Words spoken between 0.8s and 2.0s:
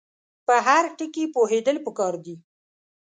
ټکي پوهېدل